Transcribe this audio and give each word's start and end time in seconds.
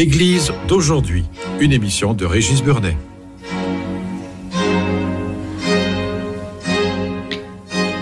Église 0.00 0.50
d'aujourd'hui, 0.66 1.26
une 1.60 1.72
émission 1.72 2.14
de 2.14 2.24
Régis 2.24 2.62
Burnet. 2.62 2.96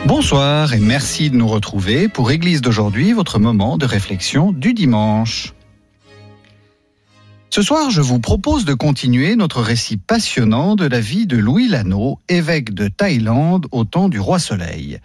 Bonsoir 0.06 0.74
et 0.74 0.78
merci 0.78 1.28
de 1.28 1.34
nous 1.34 1.48
retrouver 1.48 2.06
pour 2.06 2.30
Église 2.30 2.60
d'aujourd'hui, 2.60 3.12
votre 3.12 3.40
moment 3.40 3.78
de 3.78 3.84
réflexion 3.84 4.52
du 4.52 4.74
dimanche. 4.74 5.54
Ce 7.50 7.62
soir, 7.62 7.90
je 7.90 8.00
vous 8.00 8.20
propose 8.20 8.64
de 8.64 8.74
continuer 8.74 9.34
notre 9.34 9.60
récit 9.60 9.96
passionnant 9.96 10.76
de 10.76 10.86
la 10.86 11.00
vie 11.00 11.26
de 11.26 11.36
Louis 11.36 11.66
Lano, 11.66 12.20
évêque 12.28 12.74
de 12.74 12.86
Thaïlande 12.86 13.66
au 13.72 13.82
temps 13.82 14.08
du 14.08 14.20
roi 14.20 14.38
Soleil. 14.38 15.00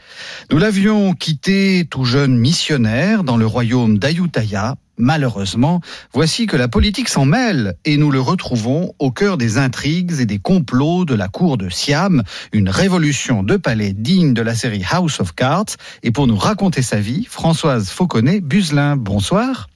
Nous 0.51 0.59
l'avions 0.59 1.13
quitté 1.13 1.87
tout 1.89 2.05
jeune 2.05 2.37
missionnaire 2.37 3.23
dans 3.23 3.37
le 3.37 3.47
royaume 3.47 3.97
d'Ayutthaya. 3.97 4.75
Malheureusement, 4.97 5.81
voici 6.13 6.45
que 6.45 6.55
la 6.55 6.67
politique 6.67 7.09
s'en 7.09 7.25
mêle 7.25 7.75
et 7.83 7.97
nous 7.97 8.11
le 8.11 8.21
retrouvons 8.21 8.93
au 8.99 9.11
cœur 9.11 9.37
des 9.37 9.57
intrigues 9.57 10.13
et 10.19 10.25
des 10.25 10.37
complots 10.37 11.03
de 11.03 11.15
la 11.15 11.27
cour 11.27 11.57
de 11.57 11.69
Siam, 11.69 12.23
une 12.51 12.69
révolution 12.69 13.41
de 13.41 13.57
palais 13.57 13.93
digne 13.93 14.33
de 14.33 14.41
la 14.43 14.53
série 14.53 14.83
House 14.89 15.19
of 15.19 15.33
Cards. 15.33 15.77
Et 16.03 16.11
pour 16.11 16.27
nous 16.27 16.37
raconter 16.37 16.83
sa 16.83 16.99
vie, 16.99 17.25
Françoise 17.25 17.89
Fauconnet-Buzelin, 17.89 18.95
bonsoir. 18.95 19.67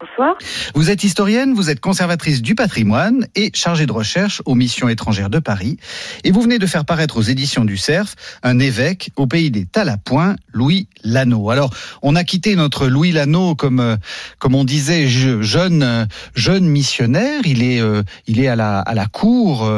Bonsoir. 0.00 0.36
Vous 0.74 0.90
êtes 0.90 1.04
historienne, 1.04 1.54
vous 1.54 1.70
êtes 1.70 1.78
conservatrice 1.78 2.42
du 2.42 2.56
patrimoine 2.56 3.28
et 3.36 3.52
chargée 3.54 3.86
de 3.86 3.92
recherche 3.92 4.42
aux 4.44 4.56
missions 4.56 4.88
étrangères 4.88 5.30
de 5.30 5.38
Paris. 5.38 5.76
Et 6.24 6.32
vous 6.32 6.42
venez 6.42 6.58
de 6.58 6.66
faire 6.66 6.84
paraître 6.84 7.16
aux 7.16 7.22
éditions 7.22 7.64
du 7.64 7.76
Cerf 7.76 8.16
un 8.42 8.58
évêque 8.58 9.10
au 9.14 9.28
pays 9.28 9.52
des 9.52 9.66
Talapoints, 9.66 10.34
Louis 10.52 10.88
Lano. 11.04 11.48
Alors, 11.50 11.72
on 12.02 12.16
a 12.16 12.24
quitté 12.24 12.56
notre 12.56 12.88
Louis 12.88 13.12
Lano 13.12 13.54
comme, 13.54 13.78
euh, 13.78 13.96
comme 14.40 14.56
on 14.56 14.64
disait, 14.64 15.06
jeune, 15.06 15.82
euh, 15.84 16.06
jeune 16.34 16.66
missionnaire. 16.66 17.42
Il 17.44 17.62
est, 17.62 17.80
euh, 17.80 18.02
il 18.26 18.40
est 18.40 18.48
à 18.48 18.56
la, 18.56 18.80
à 18.80 18.94
la 18.94 19.06
cour 19.06 19.70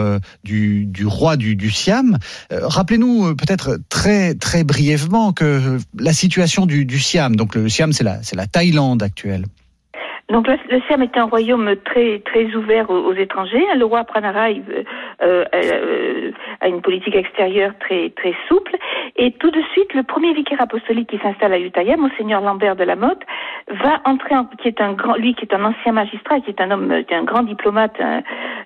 du, 0.45 0.87
du 0.87 1.07
roi 1.07 1.37
du, 1.37 1.57
du 1.57 1.71
Siam. 1.71 2.19
Rappelez-nous 2.51 3.35
peut-être 3.37 3.79
très, 3.91 4.35
très 4.35 4.65
brièvement 4.65 5.33
que 5.33 5.79
la 5.99 6.13
situation 6.15 6.65
du, 6.65 6.87
du 6.87 7.01
Siam, 7.01 7.37
donc 7.37 7.55
le 7.55 7.69
Siam, 7.69 7.93
c'est 7.93 8.05
la, 8.05 8.21
la 8.33 8.47
Thaïlande 8.47 9.03
actuelle. 9.03 9.45
Donc 10.29 10.49
le, 10.49 10.57
le 10.71 10.81
Siam 10.87 11.03
est 11.03 11.17
un 11.17 11.25
royaume 11.25 11.77
très 11.85 12.19
très 12.21 12.47
ouvert 12.55 12.91
aux, 12.91 12.99
aux 12.99 13.13
étrangers. 13.15 13.65
Le 13.77 13.85
roi 13.85 14.03
Pranarai 14.05 14.61
euh, 15.23 15.45
euh, 15.55 16.31
a 16.61 16.69
une 16.69 16.83
politique 16.83 17.15
extérieure 17.15 17.73
très 17.79 18.11
très 18.11 18.35
souple. 18.49 18.77
Et 19.17 19.31
tout 19.33 19.51
de 19.51 19.63
suite, 19.73 19.95
le 19.95 20.03
premier 20.03 20.35
vicaire 20.35 20.61
apostolique 20.61 21.11
qui 21.11 21.19
s'installe 21.19 21.53
à 21.53 21.59
Utaya, 21.59 21.97
Monseigneur 21.97 22.41
Lambert 22.41 22.75
de 22.77 22.85
la 22.85 22.97
Motte, 22.97 23.23
va 23.69 24.01
entrer, 24.05 24.35
en, 24.37 24.45
qui 24.45 24.69
est 24.69 24.81
un 24.81 24.93
grand, 24.95 25.15
lui 25.15 25.35
qui 25.35 25.45
est 25.45 25.55
un 25.55 25.65
ancien 25.65 25.93
magistrat, 25.93 26.41
qui 26.41 26.51
est 26.51 26.61
un 26.61 26.71
homme, 26.73 26.93
un 27.09 27.25
grand 27.25 27.43
diplomate, 27.43 27.97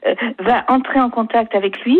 euh, 0.06 0.14
va 0.38 0.64
entrer 0.68 1.00
en 1.00 1.10
contact 1.10 1.54
avec 1.54 1.80
lui. 1.84 1.98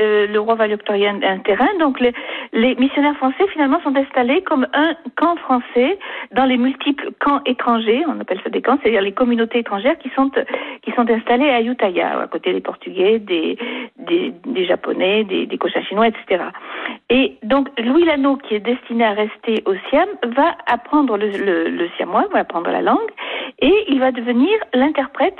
Euh, 0.00 0.26
le 0.26 0.40
roi 0.40 0.54
va 0.54 0.66
lui 0.66 0.74
octroyer 0.74 1.08
un, 1.08 1.38
terrain. 1.38 1.68
Donc 1.78 2.00
les, 2.00 2.74
missionnaires 2.76 3.16
français 3.16 3.46
finalement 3.52 3.80
sont 3.82 3.94
installés 3.96 4.42
comme 4.42 4.66
un 4.72 4.94
camp 5.16 5.36
français 5.36 5.98
dans 6.32 6.44
les 6.44 6.56
multiples 6.56 7.10
camps 7.20 7.40
étrangers. 7.46 8.04
On 8.08 8.20
appelle 8.20 8.40
ça 8.42 8.50
des 8.50 8.62
camps 8.62 8.78
c'est-à-dire 8.82 9.02
les 9.02 9.12
communautés 9.12 9.60
étrangères 9.60 9.98
qui 9.98 10.10
sont 10.10 10.30
qui 10.82 10.92
sont 10.92 11.08
installées 11.08 11.48
à 11.50 11.56
Ayutthaya, 11.56 12.20
à 12.20 12.26
côté 12.26 12.52
des 12.52 12.60
Portugais, 12.60 13.18
des 13.18 13.56
des, 13.98 14.64
Japonais, 14.64 15.24
des, 15.24 15.46
des 15.46 15.58
Cochins 15.58 15.82
chinois, 15.82 16.08
etc. 16.08 16.44
Et 17.10 17.36
donc 17.42 17.68
Louis 17.78 18.04
Lano, 18.04 18.36
qui 18.36 18.54
est 18.54 18.60
destiné 18.60 19.04
à 19.04 19.12
rester 19.12 19.62
au 19.66 19.74
Siam, 19.88 20.08
va 20.36 20.56
apprendre 20.66 21.16
le, 21.16 21.68
le 21.68 21.88
siamois, 21.96 22.26
va 22.32 22.40
apprendre 22.40 22.70
la 22.70 22.82
langue, 22.82 23.10
et 23.60 23.84
il 23.88 24.00
va 24.00 24.12
devenir 24.12 24.50
l'interprète 24.74 25.36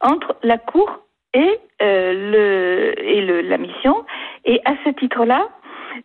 entre 0.00 0.36
la 0.42 0.58
cour 0.58 1.00
et 1.34 1.58
euh, 1.82 2.12
le 2.32 3.04
et 3.04 3.20
le, 3.22 3.40
la 3.42 3.58
mission. 3.58 4.04
Et 4.44 4.60
à 4.64 4.72
ce 4.84 4.90
titre-là, 4.90 5.48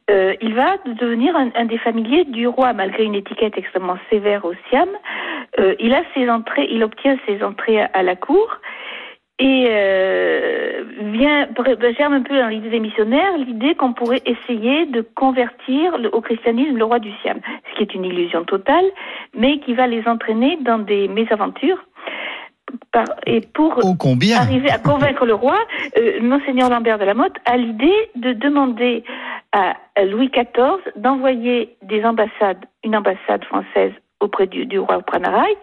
euh, 0.10 0.36
il 0.42 0.54
va 0.54 0.78
devenir 0.86 1.36
un, 1.36 1.52
un, 1.56 1.66
des 1.66 1.78
familiers 1.78 2.26
du 2.26 2.48
roi, 2.48 2.74
malgré 2.74 3.04
une 3.04 3.16
étiquette 3.16 3.58
extrêmement 3.58 3.98
sévère 4.10 4.46
au 4.46 4.54
Siam. 4.70 4.90
Euh, 5.60 5.76
il 5.80 5.94
a 5.94 6.04
ses 6.14 6.30
entrées, 6.30 6.68
il 6.70 6.84
obtient 6.84 7.18
ses 7.26 7.44
entrées 7.44 7.82
à, 7.82 7.90
à 7.94 8.04
la 8.04 8.16
cour 8.16 8.60
et 9.38 9.68
euh, 9.70 10.84
vient 11.14 11.50
germe 11.98 12.14
un 12.14 12.22
peu 12.22 12.38
dans 12.38 12.48
l'idée 12.48 12.70
des 12.70 12.80
missionnaires 12.80 13.38
l'idée 13.38 13.76
qu'on 13.76 13.92
pourrait 13.92 14.22
essayer 14.26 14.86
de 14.86 15.02
convertir 15.02 15.98
le, 15.98 16.14
au 16.16 16.22
christianisme 16.22 16.78
le 16.78 16.86
roi 16.86 17.00
du 17.00 17.12
Siam, 17.22 17.40
ce 17.70 17.76
qui 17.76 17.84
est 17.84 17.94
une 17.94 18.06
illusion 18.06 18.46
totale, 18.46 18.86
mais 19.36 19.60
qui 19.60 19.74
va 19.74 19.88
les 19.88 20.08
entraîner 20.08 20.58
dans 20.62 20.80
des 20.80 21.10
mésaventures. 21.10 21.84
Par, 22.92 23.06
et 23.26 23.42
pour 23.42 23.80
oh, 23.84 23.96
arriver 24.36 24.70
à 24.70 24.80
convaincre 24.80 25.26
le 25.26 25.34
roi, 25.34 25.58
euh, 25.98 26.20
Monseigneur 26.22 26.70
Lambert 26.70 26.98
de 27.00 27.06
la 27.06 27.14
Motte 27.14 27.36
a 27.46 27.58
l'idée 27.58 28.10
de 28.16 28.34
demander 28.34 29.04
à 29.52 29.76
Louis 30.04 30.30
XIV 30.30 30.82
d'envoyer 30.98 31.78
des 31.82 32.04
ambassades, 32.04 32.66
une 32.84 32.96
ambassade 32.96 33.44
française 33.46 33.94
auprès 34.20 34.48
du, 34.48 34.66
du 34.66 34.80
roi 34.80 35.02
Pranarai, 35.02 35.56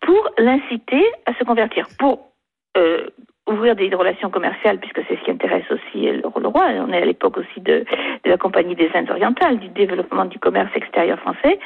pour 0.00 0.28
l'inciter 0.38 1.04
à 1.26 1.34
se 1.34 1.44
convertir, 1.44 1.88
pour 1.98 2.30
euh, 2.76 3.08
ouvrir 3.46 3.76
des 3.76 3.94
relations 3.94 4.30
commerciales, 4.30 4.78
puisque 4.78 5.00
c'est 5.06 5.18
ce 5.18 5.24
qui 5.24 5.30
intéresse 5.30 5.64
aussi 5.70 6.06
le, 6.06 6.48
roi. 6.48 6.66
On 6.86 6.92
est 6.92 7.02
à 7.02 7.04
l'époque 7.04 7.36
aussi 7.36 7.60
de, 7.60 7.84
de, 8.24 8.30
la 8.30 8.38
Compagnie 8.38 8.74
des 8.74 8.90
Indes 8.94 9.10
orientales, 9.10 9.58
du 9.58 9.68
développement 9.68 10.24
du 10.24 10.38
commerce 10.38 10.70
extérieur 10.74 11.18
français, 11.20 11.58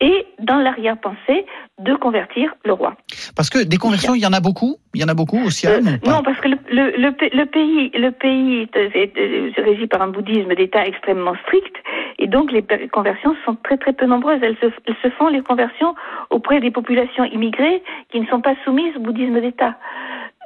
et 0.00 0.26
dans 0.38 0.58
l'arrière-pensée 0.58 1.44
de 1.78 1.94
convertir 1.96 2.54
le 2.64 2.72
roi. 2.72 2.96
Parce 3.36 3.50
que 3.50 3.62
des 3.62 3.76
conversions, 3.76 4.14
il 4.14 4.22
y 4.22 4.26
en 4.26 4.32
a 4.32 4.40
beaucoup? 4.40 4.76
Il 4.94 5.02
y 5.02 5.04
en 5.04 5.08
a 5.08 5.14
beaucoup 5.14 5.38
au 5.44 5.50
Siam 5.50 5.86
euh, 5.86 6.10
Non, 6.10 6.22
parce 6.22 6.40
que 6.40 6.48
le, 6.48 6.58
le, 6.70 6.90
le, 6.96 7.36
le 7.36 7.44
pays, 7.46 7.90
le 7.94 8.10
pays 8.10 8.68
est, 8.74 9.60
régi 9.60 9.86
par 9.86 10.02
un 10.02 10.08
bouddhisme 10.08 10.54
d'État 10.54 10.86
extrêmement 10.86 11.34
strict, 11.44 11.76
et 12.18 12.26
donc 12.26 12.50
les 12.52 12.64
conversions 12.88 13.36
sont 13.44 13.56
très 13.62 13.76
très 13.76 13.92
peu 13.92 14.06
nombreuses. 14.06 14.40
Elles 14.42 14.56
se, 14.60 14.66
elles 14.86 14.96
se 15.02 15.10
font 15.10 15.28
les 15.28 15.42
conversions 15.42 15.94
auprès 16.30 16.60
des 16.60 16.70
populations 16.70 17.24
immigrées 17.24 17.82
qui 18.10 18.20
ne 18.20 18.26
sont 18.26 18.40
pas 18.40 18.54
soumises 18.64 18.96
au 18.96 19.00
bouddhisme 19.00 19.40
d'État. 19.40 19.76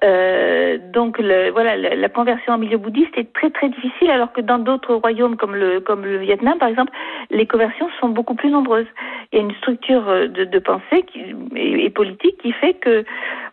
Euh, 0.05 0.79
donc 0.93 1.19
le, 1.19 1.51
voilà, 1.51 1.77
la, 1.77 1.95
la, 1.95 2.09
conversion 2.09 2.55
en 2.55 2.59
milieu 2.59 2.77
bouddhiste 2.77 3.17
est 3.17 3.33
très 3.33 3.51
très 3.51 3.69
difficile, 3.69 4.11
alors 4.11 4.33
que 4.33 4.41
dans 4.41 4.59
d'autres 4.59 4.95
royaumes 4.95 5.37
comme 5.37 5.55
le 5.55 5.81
comme 5.81 6.05
le 6.05 6.19
Vietnam 6.19 6.59
par 6.59 6.69
exemple, 6.69 6.93
les 7.31 7.47
conversions 7.47 7.89
sont 8.01 8.09
beaucoup 8.09 8.35
plus 8.35 8.51
nombreuses. 8.51 8.87
Il 9.33 9.39
y 9.39 9.43
a 9.43 9.45
une 9.45 9.55
structure 9.57 10.05
de, 10.05 10.45
de 10.45 10.59
pensée 10.59 11.05
qui, 11.13 11.21
et, 11.55 11.85
et, 11.85 11.91
politique 11.91 12.37
qui 12.43 12.53
fait 12.53 12.75
que 12.75 13.05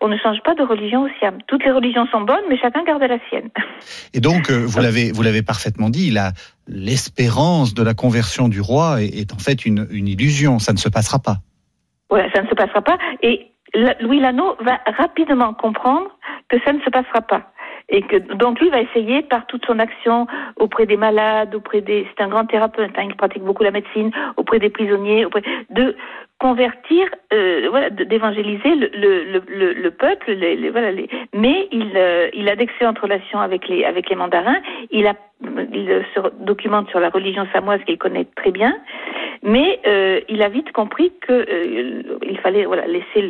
on 0.02 0.08
ne 0.08 0.18
change 0.18 0.42
pas 0.44 0.56
de 0.56 0.64
religion 0.64 1.04
au 1.04 1.10
Siam. 1.20 1.38
Toutes 1.48 1.64
les 1.64 1.72
religions 1.72 2.08
sont 2.08 2.22
bonnes, 2.22 2.46
mais 2.50 2.58
chacun 2.58 2.84
garde 2.84 3.04
la 3.04 3.20
sienne. 3.30 3.50
Et 4.14 4.20
donc 4.20 4.50
euh, 4.50 4.66
vous 4.66 4.82
l'avez 4.82 5.12
vous 5.12 5.22
l'avez 5.22 5.44
parfaitement 5.44 5.90
dit, 5.90 6.10
la 6.10 6.32
l'espérance 6.68 7.74
de 7.76 7.84
la 7.84 7.94
conversion 7.94 8.48
du 8.48 8.62
roi 8.62 9.04
est, 9.04 9.20
est 9.20 9.34
en 9.34 9.40
fait 9.40 9.66
une, 9.66 9.88
une 9.92 10.08
illusion. 10.08 10.58
Ça 10.58 10.74
ne 10.74 10.78
se 10.78 10.90
passera 10.90 11.20
pas. 11.20 11.38
Voilà, 12.10 12.32
ça 12.34 12.42
ne 12.42 12.48
se 12.48 12.56
passera 12.56 12.82
pas. 12.82 12.98
Et 13.22 13.52
Louis 14.02 14.20
Lano 14.20 14.56
va 14.62 14.80
rapidement 14.98 15.54
comprendre 15.54 16.10
que 16.50 16.58
ça 16.66 16.74
ne 16.74 16.80
se 16.82 16.90
passera 16.90 17.22
pas. 17.22 17.44
Et 17.92 18.02
que 18.04 18.18
donc 18.18 18.60
lui 18.60 18.70
va 18.70 18.82
essayer 18.82 19.24
par 19.24 19.48
toute 19.48 19.66
son 19.66 19.80
action 19.80 20.28
auprès 20.58 20.86
des 20.86 20.98
malades, 20.98 21.56
auprès 21.56 21.82
des 21.82 22.08
c'est 22.10 22.24
un 22.24 22.28
grand 22.28 22.46
thérapeute, 22.46 22.92
hein, 22.96 23.04
il 23.08 23.16
pratique 23.16 23.44
beaucoup 23.44 23.64
la 23.64 23.72
médecine, 23.72 24.12
auprès 24.38 24.60
des 24.60 24.70
prisonniers, 24.70 25.26
auprès 25.26 25.42
de 25.72 25.96
convertir, 26.40 27.08
euh, 27.34 27.68
voilà, 27.70 27.90
d'évangéliser 27.90 28.74
le, 28.76 28.90
le, 28.94 29.44
le, 29.48 29.74
le, 29.74 29.92
peuple, 29.92 30.32
les, 30.32 30.56
les, 30.56 30.70
voilà, 30.70 30.92
les, 30.92 31.10
mais 31.34 31.68
il, 31.72 31.92
euh, 31.98 32.30
il 32.34 32.48
a 32.48 32.56
d'excellentes 32.56 33.00
relations 33.00 33.40
avec 33.40 33.68
les, 33.68 33.84
avec 33.84 34.10
les 34.10 34.16
mandarins, 34.16 34.60
il, 34.90 35.06
a, 35.06 35.16
il 35.74 36.06
se 36.16 36.22
documente 36.40 36.90
sur 36.90 37.02
la 37.02 37.10
religion 37.10 37.46
samoise 37.52 37.82
qu'il 37.86 37.98
connaît 37.98 38.26
très 38.38 38.52
bien, 38.52 38.74
Mais 39.42 39.80
euh, 39.88 40.22
il 40.28 40.42
a 40.42 40.50
vite 40.50 40.72
compris 40.72 41.14
que 41.22 41.32
euh, 41.32 42.04
fallait 42.40 42.66
laisser 42.88 43.22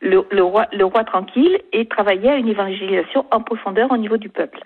le 0.00 0.84
roi 0.84 1.04
tranquille 1.04 1.58
et 1.72 1.86
travailler 1.86 2.30
à 2.30 2.36
une 2.36 2.48
évangélisation 2.48 3.26
en 3.30 3.40
profondeur 3.40 3.90
au 3.92 3.96
niveau 3.96 4.16
du 4.16 4.28
peuple. 4.28 4.60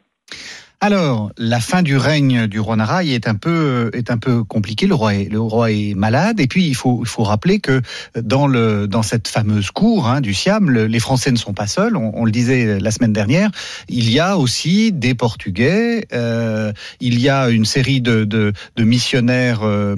Alors, 0.85 1.31
la 1.39 1.61
fin 1.61 1.81
du 1.81 1.97
règne 1.97 2.49
du 2.49 2.59
roi 2.59 2.75
Naraï 2.75 3.15
est 3.15 3.29
un 3.29 3.37
peu 3.37 3.93
est 3.95 4.11
un 4.11 4.19
peu 4.19 4.43
compliquée. 4.43 4.89
Le 4.89 4.97
roi 4.97 5.15
est 5.15 5.31
le 5.31 5.39
roi 5.39 5.71
est 5.71 5.95
malade 5.95 6.41
et 6.41 6.49
puis 6.49 6.67
il 6.67 6.75
faut 6.75 6.99
il 7.03 7.07
faut 7.07 7.23
rappeler 7.23 7.61
que 7.61 7.83
dans 8.21 8.49
le 8.49 8.89
dans 8.89 9.05
cette 9.05 9.29
fameuse 9.29 9.71
cour 9.71 10.09
hein, 10.09 10.21
du 10.21 10.35
Siam, 10.35 10.69
le, 10.69 10.87
les 10.87 10.99
Français 10.99 11.31
ne 11.31 11.37
sont 11.37 11.53
pas 11.55 11.69
seuls. 11.69 11.97
On, 11.97 12.11
on, 12.17 12.25
le 12.25 12.33
disait 12.33 12.81
la 12.81 12.91
semaine 12.91 13.13
dernière. 13.13 13.53
Il 13.89 14.11
y 14.11 14.19
a 14.19 14.37
aussi 14.37 14.91
des 14.91 15.15
Portugais. 15.15 16.05
Euh, 16.13 16.73
il 16.99 17.21
y 17.21 17.29
a 17.29 17.49
une 17.49 17.65
série 17.65 18.01
de 18.01 18.25
de, 18.25 18.53
de 18.75 18.83
missionnaires, 18.83 19.63
euh, 19.63 19.95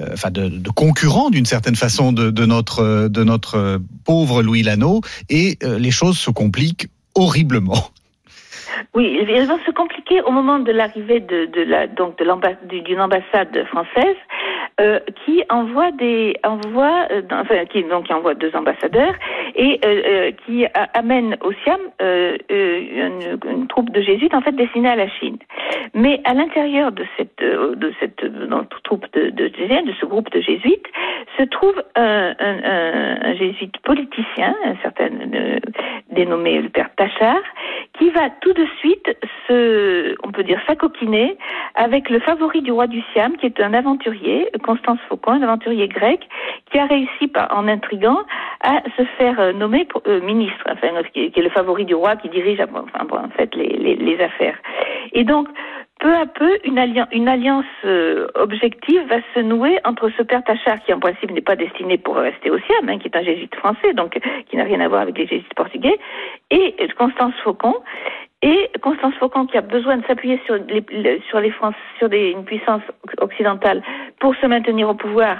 euh 0.00 0.08
enfin 0.14 0.30
de, 0.30 0.48
de 0.48 0.70
concurrents 0.70 1.28
d'une 1.28 1.44
certaine 1.44 1.76
façon 1.76 2.12
de, 2.12 2.30
de 2.30 2.46
notre 2.46 3.08
de 3.08 3.24
notre 3.24 3.78
pauvre 4.04 4.42
Louis 4.42 4.62
Lano 4.62 5.02
et 5.28 5.58
euh, 5.62 5.78
les 5.78 5.90
choses 5.90 6.16
se 6.16 6.30
compliquent 6.30 6.88
horriblement. 7.14 7.90
Oui, 8.94 9.26
elles 9.28 9.46
vont 9.46 9.58
se 9.66 9.70
compliquer 9.70 10.20
au 10.22 10.30
moment 10.30 10.58
de 10.58 10.72
l'arrivée 10.72 11.20
de, 11.20 11.46
de 11.46 11.62
la 11.62 11.86
donc 11.86 12.18
de 12.18 12.24
l'ambassade 12.24 12.66
d'une 12.66 13.00
ambassade 13.00 13.64
française 13.66 14.16
euh, 14.80 15.00
qui 15.24 15.42
envoie 15.50 15.92
des 15.92 16.36
envoie 16.44 17.06
euh, 17.10 17.22
enfin 17.30 17.64
qui 17.66 17.82
donc 17.84 18.06
qui 18.06 18.12
envoie 18.12 18.34
deux 18.34 18.54
ambassadeurs 18.54 19.14
et 19.54 19.80
euh, 19.84 20.02
euh 20.06 20.30
qui 20.46 20.66
amène 20.94 21.36
au 21.42 21.52
Siam 21.64 21.80
euh, 22.02 22.36
une, 22.50 23.38
une, 23.50 23.66
troupe 23.68 23.90
de 23.90 24.00
jésuites 24.00 24.34
en 24.34 24.40
fait 24.40 24.52
destinée 24.52 24.88
à 24.88 24.96
la 24.96 25.08
Chine. 25.08 25.38
Mais 25.94 26.20
à 26.24 26.34
l'intérieur 26.34 26.92
de 26.92 27.04
cette 27.16 27.40
de 27.40 27.92
cette 28.00 28.24
donc, 28.24 28.68
troupe 28.82 29.06
de, 29.12 29.30
de 29.30 29.48
de 29.48 29.92
ce 30.00 30.06
groupe 30.06 30.30
de 30.30 30.40
jésuites 30.40 30.86
se 31.38 31.44
trouve 31.44 31.82
un, 31.96 32.34
un, 32.38 33.20
un, 33.22 33.34
jésuite 33.34 33.76
politicien, 33.78 34.54
un 34.64 34.76
certain 34.82 35.08
dénommé 36.10 36.60
le 36.60 36.68
père 36.68 36.90
Tachard, 36.96 37.42
qui 37.98 38.10
va 38.10 38.30
tout 38.40 38.52
de 38.52 38.66
suite 38.78 39.16
se, 39.46 40.14
on 40.26 40.30
peut 40.30 40.44
dire, 40.44 40.60
s'acoquiner 40.66 41.36
avec 41.74 42.10
le 42.10 42.20
favori 42.20 42.62
du 42.62 42.72
roi 42.72 42.86
du 42.86 43.02
Siam, 43.12 43.36
qui 43.36 43.46
est 43.46 43.60
un 43.60 43.74
aventurier, 43.74 44.48
Constance 44.64 44.98
Faucon, 45.08 45.32
un 45.32 45.42
aventurier 45.42 45.88
grec, 45.88 46.20
qui 46.70 46.78
a 46.78 46.86
réussi 46.86 47.28
par, 47.28 47.56
en 47.56 47.68
intrigant 47.68 48.18
à 48.62 48.82
se 48.96 49.04
faire 49.18 49.43
euh, 49.44 49.52
nommer 49.52 49.86
euh, 50.06 50.20
ministre, 50.20 50.64
enfin, 50.68 50.88
qui 51.12 51.32
est 51.34 51.42
le 51.42 51.50
favori 51.50 51.84
du 51.84 51.94
roi 51.94 52.16
qui 52.16 52.28
dirige 52.28 52.60
enfin, 52.60 53.06
en 53.10 53.28
fait 53.30 53.54
les, 53.54 53.96
les, 53.96 54.20
affaires. 54.20 54.56
Et 55.12 55.24
donc, 55.24 55.48
peu 56.00 56.14
à 56.14 56.26
peu, 56.26 56.58
une, 56.64 56.78
alliance, 57.28 57.64
euh, 57.84 58.26
objective 58.34 59.02
va 59.08 59.16
se 59.34 59.40
nouer 59.40 59.78
entre 59.84 60.10
ce 60.16 60.22
père 60.22 60.42
Tachard, 60.44 60.82
qui 60.84 60.92
en 60.92 61.00
principe 61.00 61.30
n'est 61.30 61.40
pas 61.40 61.56
destiné 61.56 61.98
pour 61.98 62.16
rester 62.16 62.50
au 62.50 62.58
Siam, 62.58 62.88
hein, 62.88 62.98
qui 62.98 63.08
est 63.08 63.16
un 63.16 63.22
jésuite 63.22 63.54
français, 63.56 63.92
donc 63.94 64.18
qui 64.48 64.56
n'a 64.56 64.64
rien 64.64 64.80
à 64.80 64.88
voir 64.88 65.02
avec 65.02 65.18
les 65.18 65.26
jésuites 65.26 65.54
portugais, 65.54 65.98
et 66.50 66.74
Constance 66.96 67.34
Faucon. 67.42 67.74
Et 68.42 68.70
Constance 68.82 69.14
Faucon, 69.14 69.46
qui 69.46 69.56
a 69.56 69.62
besoin 69.62 69.96
de 69.96 70.04
s'appuyer 70.04 70.38
sur, 70.44 70.56
les, 70.56 71.22
sur, 71.30 71.40
les 71.40 71.50
sur 71.98 72.10
des, 72.10 72.30
une 72.32 72.44
puissance 72.44 72.82
occidentale 73.18 73.82
pour 74.20 74.36
se 74.36 74.46
maintenir 74.46 74.90
au 74.90 74.94
pouvoir, 74.94 75.38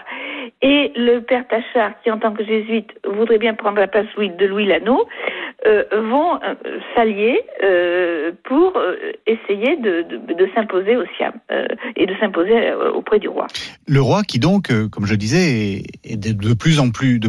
et 0.64 0.92
le 0.96 1.20
père 1.20 1.44
Tachard, 1.46 1.92
qui 2.02 2.10
en 2.10 2.18
tant 2.18 2.32
que 2.32 2.42
jésuite 2.42 2.88
voudrait 3.06 3.36
bien 3.36 3.52
prendre 3.52 3.78
la 3.78 3.86
place 3.86 4.06
de 4.16 4.46
Louis 4.46 4.64
Lano, 4.64 5.06
euh, 5.66 5.84
vont 5.92 6.36
euh, 6.36 6.54
s'allier 6.94 7.38
euh, 7.62 8.32
pour 8.44 8.72
essayer 9.26 9.76
de, 9.76 10.06
s'imposer 10.54 10.96
au 10.96 11.04
Siam 11.16 11.34
et 11.96 12.06
de 12.06 12.14
s'imposer 12.18 12.72
auprès 12.94 13.18
du 13.18 13.28
roi. 13.28 13.46
Le 13.86 14.00
roi, 14.00 14.22
qui 14.22 14.38
donc, 14.38 14.72
comme 14.90 15.04
je 15.04 15.14
disais, 15.14 15.82
est 16.02 16.16
de 16.16 16.54
plus 16.54 16.80
en 16.80 16.90
plus, 16.90 17.20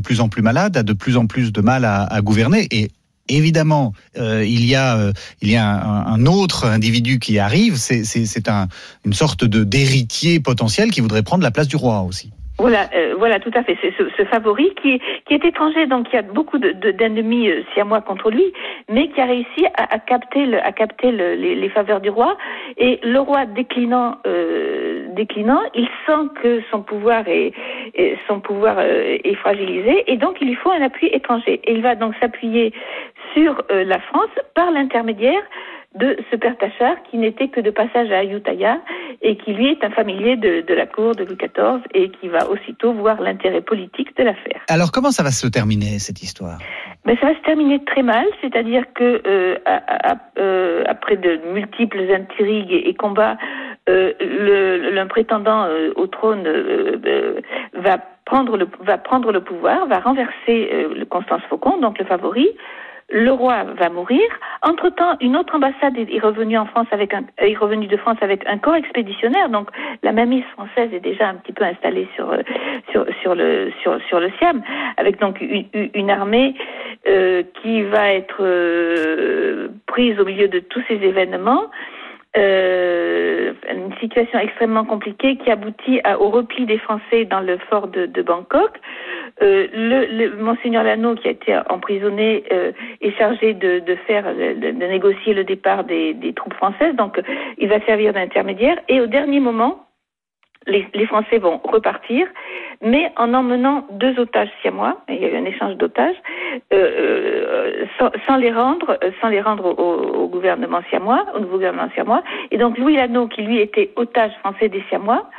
malade, 0.41 0.77
a 0.77 0.83
de 0.83 0.93
plus 0.93 1.17
en 1.17 1.27
plus 1.27 1.51
de 1.51 1.61
mal 1.61 1.83
à, 1.85 2.21
gouverner 2.21 2.67
et 2.71 2.87
Évidemment, 3.27 3.93
il 4.15 4.65
y 4.67 4.75
a, 4.75 5.11
un, 5.41 6.25
autre 6.27 6.67
individu 6.67 7.17
qui 7.17 7.39
arrive. 7.39 7.75
C'est 7.77 8.47
un, 8.47 8.67
une 9.03 9.13
sorte 9.13 9.45
d'héritier 9.45 10.39
potentiel 10.39 10.91
qui 10.91 11.01
voudrait 11.01 11.23
prendre 11.23 11.41
la 11.41 11.49
place 11.49 11.67
du 11.67 11.75
roi 11.75 12.01
aussi. 12.01 12.31
Voilà, 12.57 12.89
euh, 12.95 13.15
voilà, 13.17 13.39
tout 13.39 13.51
à 13.53 13.63
fait. 13.63 13.77
C'est 13.81 13.93
ce, 13.97 14.03
ce, 14.17 14.23
favori 14.25 14.73
qui, 14.81 15.01
qui 15.25 15.33
est 15.33 15.43
étranger, 15.43 15.87
donc 15.87 16.07
il 16.11 16.15
y 16.15 16.19
a 16.19 16.21
beaucoup 16.21 16.57
d'ennemis 16.57 17.47
de, 17.47 17.53
de, 17.53 17.59
euh, 17.59 17.63
siamois 17.73 18.01
contre 18.01 18.31
lui, 18.31 18.53
mais 18.89 19.09
qui 19.09 19.19
a 19.19 19.25
réussi 19.25 19.65
à, 19.77 19.93
à 19.93 19.99
capter, 19.99 20.45
le, 20.45 20.65
à 20.65 20.71
capter 20.71 21.11
le, 21.11 21.35
les, 21.35 21.55
les, 21.55 21.69
faveurs 21.69 21.99
du 21.99 22.09
roi. 22.09 22.37
Et 22.77 22.99
le 23.03 23.19
roi 23.19 23.45
déclinant, 23.45 24.19
euh, 24.25 25.07
déclinant, 25.15 25.61
il 25.73 25.89
sent 26.05 26.29
que 26.41 26.61
son 26.71 26.81
pouvoir 26.81 27.27
est, 27.27 27.51
son 28.27 28.39
pouvoir 28.39 28.77
euh, 28.79 29.17
est 29.21 29.35
fragilisé, 29.35 30.09
et 30.09 30.15
donc 30.15 30.37
il 30.39 30.47
lui 30.47 30.55
faut 30.55 30.71
un 30.71 30.81
appui 30.81 31.07
étranger. 31.07 31.59
Et 31.65 31.73
il 31.73 31.81
va 31.81 31.95
donc 31.95 32.13
s'appuyer 32.21 32.73
sur 33.33 33.61
euh, 33.69 33.83
la 33.83 33.99
France 33.99 34.31
par 34.53 34.71
l'intermédiaire 34.71 35.43
de 35.95 36.17
ce 36.29 36.35
père 36.35 36.57
Tachard 36.57 36.97
qui 37.09 37.17
n'était 37.17 37.47
que 37.47 37.61
de 37.61 37.71
passage 37.71 38.11
à 38.11 38.19
Ayutthaya 38.19 38.79
et 39.21 39.37
qui 39.37 39.53
lui 39.53 39.67
est 39.67 39.83
un 39.83 39.89
familier 39.91 40.35
de, 40.35 40.61
de, 40.61 40.73
la 40.73 40.85
cour 40.85 41.15
de 41.15 41.23
Louis 41.23 41.37
XIV 41.37 41.81
et 41.93 42.09
qui 42.09 42.27
va 42.27 42.49
aussitôt 42.49 42.93
voir 42.93 43.21
l'intérêt 43.21 43.61
politique 43.61 44.15
de 44.17 44.23
l'affaire. 44.23 44.61
Alors 44.69 44.91
comment 44.91 45.11
ça 45.11 45.23
va 45.23 45.31
se 45.31 45.47
terminer 45.47 45.99
cette 45.99 46.21
histoire? 46.21 46.59
Ben, 47.05 47.15
Ça 47.21 47.27
va 47.27 47.35
se 47.35 47.43
terminer 47.43 47.83
très 47.85 48.03
mal, 48.03 48.25
c'est-à-dire 48.41 48.83
que 48.93 49.21
euh, 49.25 49.57
à, 49.65 50.11
à, 50.11 50.15
euh, 50.37 50.83
après 50.87 51.17
de 51.17 51.39
multiples 51.53 52.01
intrigues 52.11 52.71
et, 52.71 52.89
et 52.89 52.93
combats, 52.93 53.37
euh, 53.87 54.13
le, 54.19 54.89
le, 54.89 55.07
prétendant 55.07 55.65
euh, 55.65 55.91
au 55.95 56.07
trône 56.07 56.43
euh, 56.47 57.39
va 57.75 57.99
prendre 58.25 58.57
le 58.57 58.67
va 58.81 58.97
prendre 58.97 59.31
le 59.31 59.41
pouvoir, 59.41 59.85
va 59.85 59.99
renverser 59.99 60.87
le 60.95 61.05
Constance 61.05 61.43
Faucon, 61.47 61.77
donc 61.79 61.99
le 61.99 62.05
favori 62.05 62.49
le 63.09 63.31
roi 63.31 63.63
va 63.63 63.89
mourir. 63.89 64.23
Entre-temps, 64.63 65.15
une 65.21 65.37
autre 65.37 65.55
ambassade 65.55 65.97
est 65.97 66.19
revenue 66.19 66.57
en 66.57 66.65
France 66.65 66.87
avec 66.91 67.13
un, 67.13 67.23
est 67.37 67.55
revenue 67.55 67.87
de 67.87 67.97
France 67.97 68.17
avec 68.21 68.45
un 68.47 68.57
corps 68.57 68.75
expéditionnaire. 68.75 69.49
Donc, 69.49 69.69
la 70.01 70.11
mamise 70.11 70.43
française 70.53 70.89
est 70.91 71.01
déjà 71.01 71.29
un 71.29 71.35
petit 71.35 71.53
peu 71.53 71.63
installée 71.63 72.07
sur 72.15 72.31
euh, 72.31 72.41
sur 72.91 73.05
sur 73.21 73.35
le 73.35 73.71
sur 73.81 74.01
sur 74.07 74.19
le 74.19 74.31
Siam, 74.39 74.63
avec 74.97 75.19
donc 75.19 75.39
une, 75.39 76.09
armée 76.09 76.55
euh, 77.07 77.43
qui 77.61 77.83
va 77.83 78.13
être 78.13 78.41
euh, 78.41 79.67
prise 79.85 80.19
au 80.19 80.25
milieu 80.25 80.47
de 80.47 80.59
tous 80.59 80.81
ces 80.87 80.95
événements. 80.95 81.69
Euh, 82.37 83.53
une 83.71 83.95
situation 83.99 84.39
extrêmement 84.39 84.83
compliquée 84.83 85.37
qui 85.37 85.49
aboutit 85.49 86.01
au 86.19 86.29
repli 86.29 86.65
des 86.65 86.79
Français 86.79 87.23
dans 87.23 87.39
le 87.39 87.57
fort 87.69 87.87
de 87.87 88.21
Bangkok. 88.21 88.71
Euh, 89.45 89.67
le, 89.73 90.05
le, 90.05 90.37
Monseigneur 90.37 90.83
Lano, 90.83 91.15
qui 91.15 91.27
a 91.27 91.31
été 91.31 91.55
emprisonné, 91.69 92.43
euh, 92.51 92.71
est 93.01 93.15
chargé 93.17 93.53
de, 93.53 93.81
faire, 94.07 94.23
de, 94.23 94.71
de, 94.71 94.85
négocier 94.85 95.33
le 95.33 95.43
départ 95.43 95.83
des, 95.83 96.33
troupes 96.35 96.55
françaises. 96.55 96.95
Donc, 96.95 97.21
il 97.57 97.69
va 97.69 97.79
servir 97.85 98.13
d'intermédiaire. 98.13 98.77
Et 98.89 99.01
au 99.01 99.07
dernier 99.07 99.39
moment, 99.39 99.85
les, 100.67 101.05
Français 101.05 101.37
vont 101.37 101.59
repartir, 101.63 102.27
mais 102.81 103.11
en 103.17 103.35
emmenant 103.35 103.85
deux 103.91 104.19
otages 104.19 104.49
siamois, 104.61 104.97
il 105.09 105.21
y 105.21 105.25
a 105.25 105.29
eu 105.29 105.37
un 105.37 105.45
échange 105.45 105.75
d'otages, 105.75 106.15
euh, 106.73 107.85
euh 107.99 108.11
sans, 108.25 108.37
les 108.37 108.51
rendre, 108.51 108.97
euh, 109.03 109.11
sans 109.21 109.29
les 109.29 109.41
rendre 109.41 109.65
au, 109.65 110.23
au, 110.23 110.27
gouvernement 110.27 110.81
siamois, 110.89 111.25
au 111.35 111.39
nouveau 111.39 111.57
gouvernement 111.57 111.89
siamois. 111.93 112.23
Et 112.49 112.57
donc 112.57 112.79
Louis 112.79 112.95
Lano, 112.95 113.27
qui 113.27 113.43
lui 113.43 113.59
était 113.59 113.91
otage 113.95 114.31
français 114.39 114.69
des 114.69 114.83
siamois, 114.89 115.29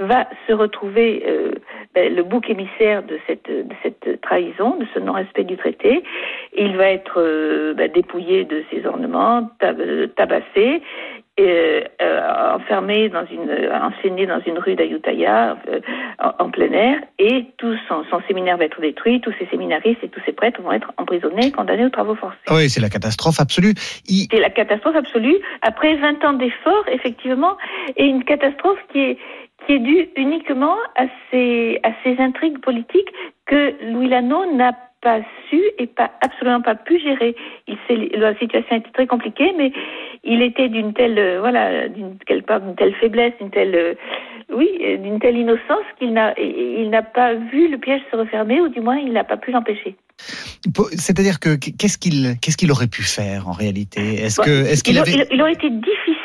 va 0.00 0.28
se 0.46 0.52
retrouver 0.52 1.24
euh, 1.26 1.52
le 2.10 2.22
bouc 2.22 2.48
émissaire 2.50 3.02
de 3.02 3.18
cette, 3.26 3.48
de 3.48 3.74
cette 3.82 4.20
trahison, 4.20 4.76
de 4.76 4.86
ce 4.94 4.98
non-respect 4.98 5.44
du 5.44 5.56
traité. 5.56 6.02
Il 6.56 6.76
va 6.76 6.90
être 6.90 7.20
euh, 7.20 7.74
ben, 7.74 7.90
dépouillé 7.90 8.44
de 8.44 8.64
ses 8.70 8.86
ornements, 8.86 9.50
tab 9.58 9.80
tabassé, 10.16 10.82
et, 11.38 11.84
euh, 12.02 12.54
enfermé 12.56 13.08
dans 13.08 13.24
une, 13.26 13.50
enseigné 13.72 14.26
dans 14.26 14.40
une 14.40 14.58
rue 14.58 14.74
d'Ayutthaya 14.74 15.56
euh, 15.68 15.80
en, 16.18 16.46
en, 16.46 16.50
plein 16.50 16.72
air, 16.72 17.00
et 17.18 17.46
tout 17.58 17.74
son, 17.88 18.04
son, 18.10 18.20
séminaire 18.26 18.56
va 18.56 18.64
être 18.64 18.80
détruit, 18.80 19.20
tous 19.20 19.32
ses 19.38 19.46
séminaristes 19.46 20.02
et 20.02 20.08
tous 20.08 20.20
ses 20.26 20.32
prêtres 20.32 20.60
vont 20.60 20.72
être 20.72 20.92
emprisonnés, 20.96 21.52
condamnés 21.52 21.86
aux 21.86 21.90
travaux 21.90 22.16
forcés. 22.16 22.36
Oui, 22.50 22.68
c'est 22.68 22.80
la 22.80 22.88
catastrophe 22.88 23.40
absolue. 23.40 23.74
Il... 24.08 24.26
C'est 24.30 24.40
la 24.40 24.50
catastrophe 24.50 24.96
absolue. 24.96 25.36
Après 25.62 25.94
20 25.94 26.24
ans 26.24 26.32
d'efforts, 26.32 26.84
effectivement, 26.90 27.56
et 27.96 28.04
une 28.04 28.24
catastrophe 28.24 28.80
qui 28.92 28.98
est 28.98 29.18
qui 29.68 29.74
est 29.74 29.78
dû 29.80 30.08
uniquement 30.16 30.76
à 30.96 31.04
ces, 31.30 31.78
à 31.82 31.90
ces 32.02 32.18
intrigues 32.18 32.58
politiques 32.60 33.12
que 33.46 33.74
Louis 33.92 34.08
Lano 34.08 34.50
n'a 34.54 34.72
pas 35.02 35.20
su 35.48 35.60
et 35.78 35.86
pas 35.86 36.10
absolument 36.22 36.62
pas 36.62 36.74
pu 36.74 36.98
gérer. 36.98 37.36
Il 37.68 37.76
la 38.14 38.36
situation 38.38 38.76
était 38.76 38.90
très 38.90 39.06
compliquée, 39.06 39.52
mais 39.56 39.72
il 40.24 40.42
était 40.42 40.68
d'une 40.68 40.92
telle 40.92 41.18
euh, 41.18 41.38
voilà 41.40 41.88
d'une 41.88 42.16
d'une 42.16 42.74
telle 42.76 42.94
faiblesse, 42.94 43.32
d'une 43.40 43.50
telle 43.50 43.74
euh, 43.74 43.94
oui 44.52 44.68
d'une 44.98 45.20
telle 45.20 45.36
innocence 45.36 45.86
qu'il 45.98 46.14
n'a 46.14 46.34
il 46.40 46.88
n'a 46.90 47.02
pas 47.02 47.34
vu 47.34 47.68
le 47.68 47.78
piège 47.78 48.00
se 48.10 48.16
refermer 48.16 48.60
ou 48.60 48.68
du 48.68 48.80
moins 48.80 48.96
il 48.96 49.12
n'a 49.12 49.22
pas 49.22 49.36
pu 49.36 49.52
l'empêcher. 49.52 49.94
C'est-à-dire 50.96 51.38
que 51.38 51.54
qu'est-ce 51.54 51.98
qu'il 51.98 52.36
qu'est-ce 52.40 52.56
qu'il 52.56 52.72
aurait 52.72 52.88
pu 52.88 53.02
faire 53.02 53.48
en 53.48 53.52
réalité? 53.52 54.00
Est-ce 54.24 54.40
que 54.40 54.66
est-ce 54.66 54.82
qu'il 54.82 54.94
il, 54.94 54.98
avait... 54.98 55.12
il, 55.12 55.26
il 55.30 55.42
aurait 55.42 55.52
été 55.52 55.70
difficile 55.70 56.18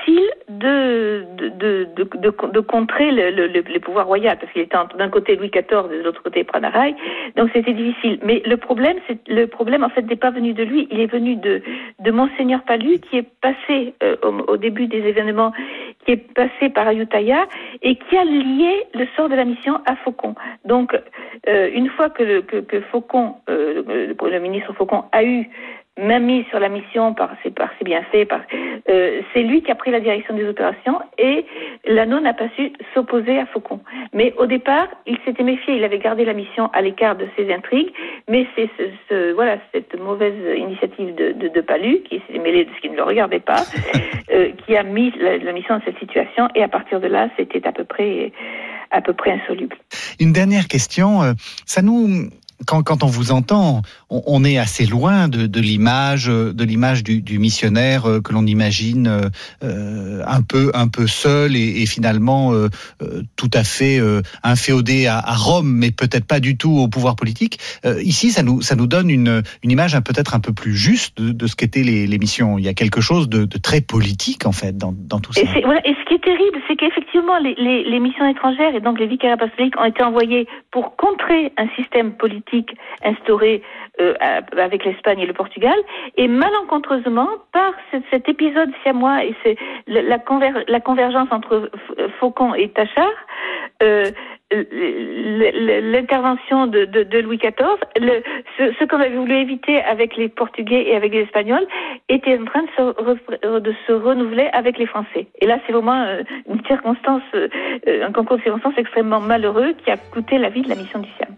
de, 0.49 1.25
de, 1.37 1.87
de, 1.95 2.07
de, 2.51 2.59
contrer 2.59 3.11
le, 3.11 3.31
le, 3.31 3.47
le, 3.47 3.79
pouvoir 3.79 4.07
royal, 4.07 4.37
parce 4.39 4.51
qu'il 4.51 4.61
était 4.61 4.77
d'un 4.97 5.09
côté 5.09 5.35
Louis 5.35 5.49
XIV 5.49 5.91
et 5.91 5.97
de 5.97 6.03
l'autre 6.03 6.23
côté 6.23 6.43
Pranaraï, 6.43 6.95
donc 7.35 7.49
c'était 7.53 7.73
difficile. 7.73 8.19
Mais 8.23 8.41
le 8.45 8.57
problème, 8.57 8.97
c'est 9.07 9.17
le 9.27 9.47
problème 9.47 9.83
en 9.83 9.89
fait 9.89 10.01
n'est 10.03 10.15
pas 10.15 10.31
venu 10.31 10.53
de 10.53 10.63
lui, 10.63 10.87
il 10.91 10.99
est 10.99 11.11
venu 11.11 11.35
de, 11.35 11.61
de 11.99 12.11
Monseigneur 12.11 12.61
Palu, 12.63 12.99
qui 12.99 13.17
est 13.17 13.27
passé 13.41 13.93
euh, 14.03 14.15
au, 14.47 14.57
début 14.57 14.87
des 14.87 14.99
événements, 14.99 15.53
qui 16.05 16.11
est 16.11 16.33
passé 16.33 16.69
par 16.69 16.87
Ayutthaya 16.87 17.47
et 17.81 17.95
qui 17.95 18.17
a 18.17 18.23
lié 18.23 18.85
le 18.93 19.05
sort 19.15 19.29
de 19.29 19.35
la 19.35 19.45
mission 19.45 19.79
à 19.85 19.95
Faucon. 19.97 20.35
Donc, 20.65 20.97
euh, 21.47 21.69
une 21.73 21.89
fois 21.89 22.09
que, 22.09 22.23
le, 22.23 22.41
que, 22.41 22.57
que 22.57 22.81
Faucon, 22.81 23.35
euh, 23.49 23.83
le, 23.87 24.29
le 24.29 24.39
ministre 24.39 24.73
Faucon 24.73 25.05
a 25.11 25.23
eu 25.23 25.49
même 26.01 26.25
mis 26.25 26.43
sur 26.49 26.59
la 26.59 26.69
mission 26.69 27.13
par 27.13 27.29
ses, 27.43 27.51
par 27.51 27.69
ses 27.77 27.85
bienfaits. 27.85 28.27
Par, 28.27 28.41
euh, 28.89 29.21
c'est 29.33 29.43
lui 29.43 29.61
qui 29.61 29.71
a 29.71 29.75
pris 29.75 29.91
la 29.91 29.99
direction 29.99 30.35
des 30.35 30.47
opérations 30.47 30.99
et 31.17 31.45
l'anneau 31.85 32.19
n'a 32.19 32.33
pas 32.33 32.49
su 32.55 32.71
s'opposer 32.93 33.37
à 33.39 33.45
Faucon. 33.45 33.79
Mais 34.13 34.33
au 34.37 34.45
départ, 34.45 34.87
il 35.05 35.17
s'était 35.25 35.43
méfié, 35.43 35.75
il 35.75 35.83
avait 35.83 35.99
gardé 35.99 36.25
la 36.25 36.33
mission 36.33 36.69
à 36.73 36.81
l'écart 36.81 37.15
de 37.15 37.27
ses 37.37 37.53
intrigues, 37.53 37.91
mais 38.27 38.47
c'est 38.55 38.69
ce, 38.77 38.83
ce, 39.09 39.31
voilà, 39.33 39.57
cette 39.71 39.99
mauvaise 39.99 40.33
initiative 40.57 41.13
de, 41.15 41.31
de, 41.33 41.47
de 41.49 41.61
Palu, 41.61 42.01
qui 42.09 42.21
s'est 42.27 42.39
mêlé 42.39 42.65
de 42.65 42.71
ce 42.75 42.81
qui 42.81 42.89
ne 42.89 42.95
le 42.95 43.03
regardait 43.03 43.39
pas, 43.39 43.63
euh, 44.33 44.51
qui 44.65 44.75
a 44.75 44.83
mis 44.83 45.11
la, 45.19 45.37
la 45.37 45.51
mission 45.51 45.77
dans 45.77 45.85
cette 45.85 45.99
situation 45.99 46.47
et 46.55 46.63
à 46.63 46.67
partir 46.67 46.99
de 46.99 47.07
là, 47.07 47.29
c'était 47.37 47.65
à 47.67 47.71
peu 47.71 47.83
près 47.83 48.31
à 48.93 49.01
peu 49.01 49.13
près 49.13 49.31
insoluble. 49.31 49.75
Une 50.19 50.31
dernière 50.31 50.67
question, 50.67 51.23
euh, 51.23 51.33
ça 51.65 51.81
nous 51.81 52.29
quand, 52.65 52.83
quand, 52.83 53.03
on 53.03 53.07
vous 53.07 53.31
entend, 53.31 53.81
on, 54.09 54.43
est 54.43 54.57
assez 54.57 54.85
loin 54.85 55.27
de, 55.27 55.47
de 55.47 55.59
l'image, 55.59 56.27
de 56.27 56.63
l'image 56.63 57.03
du, 57.03 57.21
du, 57.21 57.39
missionnaire 57.39 58.05
euh, 58.05 58.21
que 58.21 58.33
l'on 58.33 58.45
imagine 58.45 59.31
euh, 59.63 60.23
un 60.25 60.41
peu, 60.41 60.71
un 60.73 60.87
peu 60.87 61.07
seul 61.07 61.55
et, 61.55 61.81
et 61.81 61.85
finalement 61.85 62.53
euh, 62.53 62.69
euh 63.01 63.21
tout 63.35 63.49
à 63.53 63.63
fait 63.63 63.99
euh, 63.99 64.21
inféodé 64.43 65.07
à, 65.07 65.17
à, 65.17 65.35
Rome, 65.35 65.69
mais 65.69 65.91
peut-être 65.91 66.25
pas 66.25 66.39
du 66.39 66.57
tout 66.57 66.71
au 66.71 66.87
pouvoir 66.87 67.15
politique. 67.15 67.59
Euh, 67.85 68.01
ici, 68.01 68.31
ça 68.31 68.43
nous, 68.43 68.61
ça 68.61 68.75
nous 68.75 68.87
donne 68.87 69.09
une, 69.09 69.43
une 69.63 69.71
image 69.71 69.99
peut-être 70.01 70.35
un 70.35 70.39
peu 70.39 70.53
plus 70.53 70.75
juste 70.75 71.21
de, 71.21 71.31
de 71.31 71.47
ce 71.47 71.55
qu'étaient 71.55 71.83
les, 71.83 72.07
les, 72.07 72.19
missions. 72.19 72.57
Il 72.57 72.63
y 72.63 72.69
a 72.69 72.73
quelque 72.73 73.01
chose 73.01 73.27
de, 73.29 73.45
de 73.45 73.57
très 73.57 73.81
politique 73.81 74.45
en 74.45 74.51
fait 74.51 74.77
dans, 74.77 74.93
dans 74.95 75.19
tout 75.19 75.33
ça. 75.33 75.41
Et, 75.41 75.61
voilà, 75.63 75.81
et 75.85 75.93
ce 75.93 76.07
qui 76.07 76.15
est 76.15 76.23
terrible, 76.23 76.59
c'est 76.67 76.75
qu'effectivement 76.75 77.37
les, 77.39 77.55
les, 77.55 77.83
les 77.83 77.99
missions 77.99 78.27
étrangères 78.27 78.75
et 78.75 78.81
donc 78.81 78.99
les 78.99 79.07
vicariats 79.07 79.35
apostoliques 79.35 79.77
ont 79.79 79.85
été 79.85 80.03
envoyés 80.03 80.47
pour 80.71 80.95
contrer 80.95 81.51
un 81.57 81.67
système 81.75 82.13
politique 82.13 82.42
instauré 83.03 83.61
euh, 84.01 84.13
avec 84.57 84.85
l'Espagne 84.85 85.19
et 85.19 85.25
le 85.25 85.33
Portugal, 85.33 85.75
et 86.17 86.27
malencontreusement, 86.27 87.29
par 87.51 87.73
cet, 88.11 88.27
épisode 88.27 88.71
siamois 88.81 89.23
et 89.23 89.35
c'est 89.43 89.57
la, 89.87 90.01
la, 90.01 90.79
convergence 90.79 91.27
entre 91.31 91.69
Faucon 92.19 92.55
et 92.55 92.69
Tachard, 92.69 93.05
euh, 93.83 94.09
l'intervention 94.51 96.67
de, 96.67 97.19
Louis 97.19 97.37
XIV, 97.37 98.23
ce 98.57 98.85
qu'on 98.85 98.99
avait 98.99 99.15
voulu 99.15 99.35
éviter 99.35 99.81
avec 99.81 100.15
les 100.15 100.29
Portugais 100.29 100.89
et 100.89 100.95
avec 100.95 101.13
les 101.13 101.21
Espagnols, 101.21 101.65
était 102.09 102.37
en 102.37 102.45
train 102.45 102.63
de 102.63 103.73
se, 103.87 103.91
renouveler 103.91 104.49
avec 104.53 104.77
les 104.77 104.85
Français. 104.85 105.27
Et 105.39 105.45
là, 105.45 105.57
c'est 105.65 105.73
vraiment 105.73 106.03
euh, 106.03 106.23
une 106.49 106.63
circonstance, 106.65 107.21
un 107.33 108.11
concours 108.11 108.37
de 108.37 108.43
circonstances 108.43 108.73
extrêmement 108.77 109.19
malheureux 109.19 109.73
qui 109.83 109.91
a 109.91 109.97
coûté 109.97 110.37
la 110.37 110.49
vie 110.49 110.61
de 110.61 110.69
la 110.69 110.75
mission 110.75 110.99
du 110.99 111.09
Siam. 111.17 111.29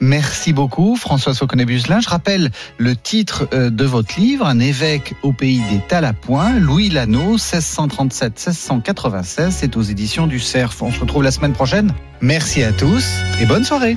Merci 0.00 0.52
beaucoup, 0.52 0.96
François 0.96 1.34
Soconnet-Buselin. 1.34 2.00
Je 2.00 2.08
rappelle 2.08 2.50
le 2.78 2.96
titre 2.96 3.48
euh, 3.52 3.70
de 3.70 3.84
votre 3.84 4.18
livre, 4.18 4.46
Un 4.46 4.60
évêque 4.60 5.14
au 5.22 5.32
pays 5.32 5.60
des 5.70 5.80
Talapoints, 5.86 6.58
Louis 6.58 6.88
Lano, 6.88 7.36
1637-1696. 7.36 9.50
C'est 9.50 9.76
aux 9.76 9.82
éditions 9.82 10.26
du 10.26 10.38
Cerf. 10.38 10.82
On 10.82 10.90
se 10.90 11.00
retrouve 11.00 11.22
la 11.22 11.30
semaine 11.30 11.52
prochaine. 11.52 11.92
Merci 12.20 12.62
à 12.62 12.72
tous 12.72 13.22
et 13.40 13.46
bonne 13.46 13.64
soirée. 13.64 13.96